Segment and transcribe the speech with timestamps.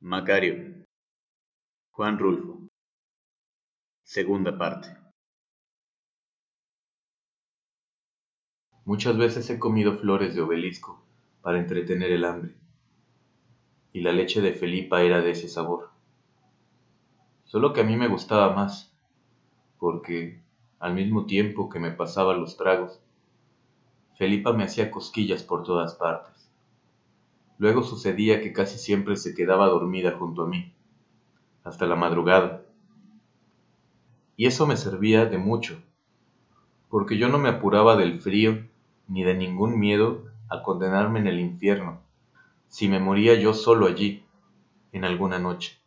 [0.00, 0.86] Macario.
[1.90, 2.68] Juan Rulfo.
[4.04, 4.96] Segunda parte.
[8.84, 11.04] Muchas veces he comido flores de obelisco
[11.42, 12.54] para entretener el hambre,
[13.92, 15.90] y la leche de Felipa era de ese sabor.
[17.42, 18.96] Solo que a mí me gustaba más,
[19.80, 20.40] porque
[20.78, 23.00] al mismo tiempo que me pasaba los tragos,
[24.16, 26.47] Felipa me hacía cosquillas por todas partes.
[27.58, 30.72] Luego sucedía que casi siempre se quedaba dormida junto a mí,
[31.64, 32.62] hasta la madrugada.
[34.36, 35.82] Y eso me servía de mucho,
[36.88, 38.64] porque yo no me apuraba del frío
[39.08, 42.00] ni de ningún miedo a condenarme en el infierno,
[42.68, 44.22] si me moría yo solo allí,
[44.92, 45.78] en alguna noche.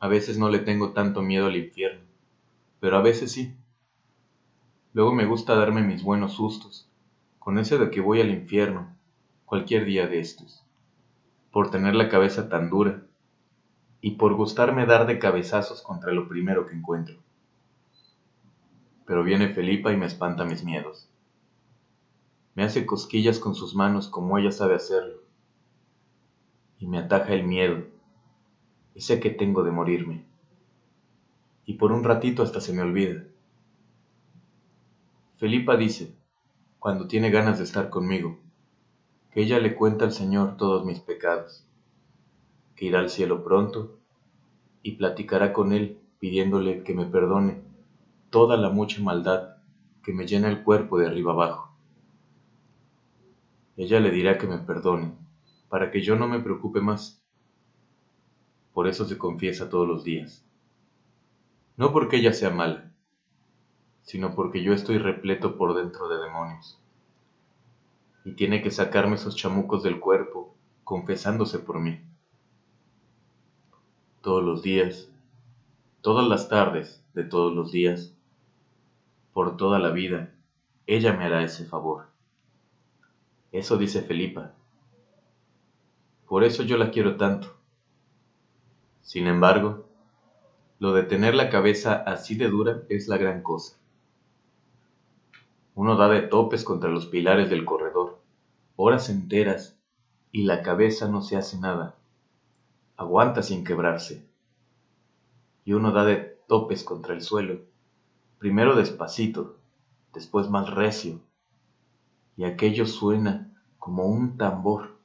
[0.00, 2.04] A veces no le tengo tanto miedo al infierno,
[2.80, 3.54] pero a veces sí.
[4.94, 6.88] Luego me gusta darme mis buenos sustos,
[7.38, 8.94] con ese de que voy al infierno,
[9.46, 10.64] cualquier día de estos,
[11.52, 13.02] por tener la cabeza tan dura
[14.00, 17.16] y por gustarme dar de cabezazos contra lo primero que encuentro.
[19.06, 21.08] Pero viene Felipa y me espanta mis miedos.
[22.54, 25.22] Me hace cosquillas con sus manos como ella sabe hacerlo,
[26.78, 27.84] y me ataja el miedo,
[28.94, 30.24] ese que tengo de morirme,
[31.66, 33.24] y por un ratito hasta se me olvida.
[35.36, 36.14] Felipa dice,
[36.78, 38.38] cuando tiene ganas de estar conmigo,
[39.34, 41.66] que ella le cuenta al Señor todos mis pecados,
[42.76, 43.98] que irá al cielo pronto
[44.80, 47.60] y platicará con Él pidiéndole que me perdone
[48.30, 49.56] toda la mucha maldad
[50.04, 51.76] que me llena el cuerpo de arriba abajo.
[53.76, 55.16] Ella le dirá que me perdone,
[55.68, 57.20] para que yo no me preocupe más.
[58.72, 60.46] Por eso se confiesa todos los días.
[61.76, 62.92] No porque ella sea mala,
[64.02, 66.83] sino porque yo estoy repleto por dentro de demonios
[68.24, 72.00] y tiene que sacarme esos chamucos del cuerpo, confesándose por mí.
[74.22, 75.10] Todos los días,
[76.00, 78.14] todas las tardes de todos los días,
[79.34, 80.34] por toda la vida,
[80.86, 82.06] ella me hará ese favor.
[83.52, 84.52] Eso dice Felipa.
[86.26, 87.54] Por eso yo la quiero tanto.
[89.02, 89.86] Sin embargo,
[90.78, 93.76] lo de tener la cabeza así de dura es la gran cosa.
[95.76, 98.20] Uno da de topes contra los pilares del corredor,
[98.76, 99.76] horas enteras,
[100.30, 101.96] y la cabeza no se hace nada.
[102.96, 104.24] Aguanta sin quebrarse.
[105.64, 107.60] Y uno da de topes contra el suelo,
[108.38, 109.56] primero despacito,
[110.12, 111.20] después más recio,
[112.36, 114.96] y aquello suena como un tambor,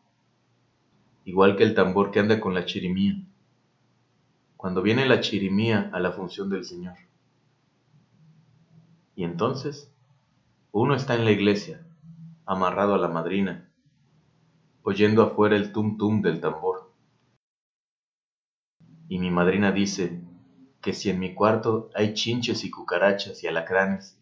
[1.26, 3.16] igual que el tambor que anda con la chirimía,
[4.56, 6.96] cuando viene la chirimía a la función del Señor.
[9.16, 9.92] Y entonces
[10.72, 11.84] uno está en la iglesia,
[12.46, 13.72] amarrado a la madrina,
[14.84, 16.94] oyendo afuera el tum tum del tambor.
[19.08, 20.22] Y mi madrina dice
[20.82, 24.22] que si en mi cuarto hay chinches y cucarachas y alacranes,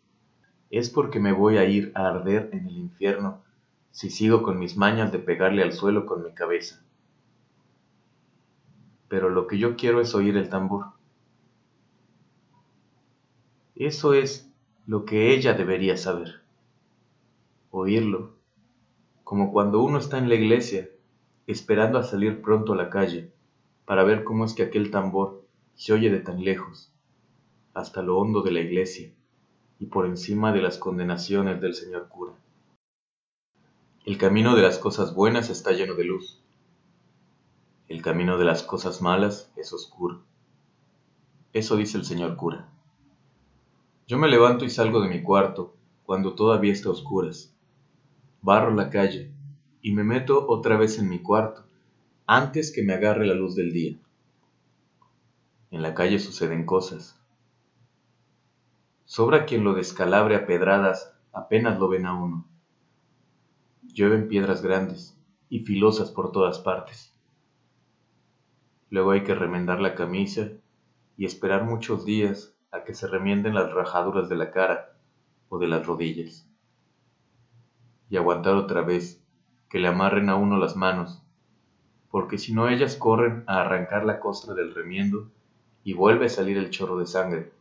[0.70, 3.44] es porque me voy a ir a arder en el infierno
[3.92, 6.82] si sigo con mis mañas de pegarle al suelo con mi cabeza.
[9.10, 10.94] Pero lo que yo quiero es oír el tambor.
[13.76, 14.50] Eso es
[14.88, 16.42] lo que ella debería saber.
[17.72, 18.38] Oírlo,
[19.26, 20.90] como cuando uno está en la iglesia,
[21.46, 23.34] esperando a salir pronto a la calle,
[23.84, 25.44] para ver cómo es que aquel tambor
[25.76, 26.94] se oye de tan lejos,
[27.74, 29.12] hasta lo hondo de la iglesia,
[29.78, 32.34] y por encima de las condenaciones del señor cura.
[34.06, 36.42] El camino de las cosas buenas está lleno de luz.
[37.90, 40.22] El camino de las cosas malas es oscuro.
[41.52, 42.70] Eso dice el señor cura.
[44.08, 45.76] Yo me levanto y salgo de mi cuarto
[46.06, 47.54] cuando todavía está oscuras.
[48.42, 49.34] Barro la calle
[49.82, 51.66] y me meto otra vez en mi cuarto
[52.26, 53.98] antes que me agarre la luz del día.
[55.72, 57.22] En la calle suceden cosas.
[59.04, 62.48] Sobra quien lo descalabre a pedradas apenas lo ven a uno.
[63.94, 65.18] Llueven piedras grandes
[65.50, 67.14] y filosas por todas partes.
[68.90, 70.48] Luego hay que remendar la camisa
[71.18, 74.94] y esperar muchos días a que se remienden las rajaduras de la cara
[75.50, 76.48] o de las rodillas.
[78.10, 79.24] Y aguantar otra vez
[79.70, 81.22] que le amarren a uno las manos,
[82.10, 85.30] porque si no ellas corren a arrancar la costra del remiendo
[85.84, 87.52] y vuelve a salir el chorro de sangre.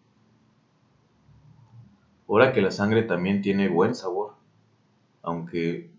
[2.29, 4.35] Ahora que la sangre también tiene buen sabor,
[5.23, 5.91] aunque,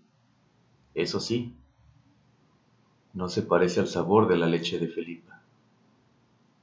[0.94, 1.56] eso sí,
[3.13, 5.36] no se parece al sabor de la leche de Felipa.